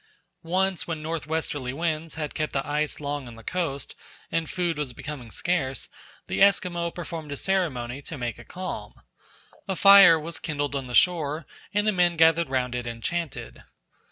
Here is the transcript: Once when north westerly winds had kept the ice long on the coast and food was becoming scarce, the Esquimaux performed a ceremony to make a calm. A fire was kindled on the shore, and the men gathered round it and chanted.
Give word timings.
Once 0.41 0.87
when 0.87 1.03
north 1.03 1.27
westerly 1.27 1.71
winds 1.71 2.15
had 2.15 2.33
kept 2.33 2.53
the 2.53 2.67
ice 2.67 2.99
long 2.99 3.27
on 3.27 3.35
the 3.35 3.43
coast 3.43 3.93
and 4.31 4.49
food 4.49 4.75
was 4.79 4.93
becoming 4.93 5.29
scarce, 5.29 5.89
the 6.25 6.41
Esquimaux 6.41 6.89
performed 6.89 7.31
a 7.31 7.37
ceremony 7.37 8.01
to 8.01 8.17
make 8.17 8.39
a 8.39 8.43
calm. 8.43 8.95
A 9.67 9.75
fire 9.75 10.19
was 10.19 10.39
kindled 10.39 10.73
on 10.75 10.87
the 10.87 10.95
shore, 10.95 11.45
and 11.71 11.87
the 11.87 11.91
men 11.91 12.17
gathered 12.17 12.49
round 12.49 12.73
it 12.73 12.87
and 12.87 13.03
chanted. 13.03 13.61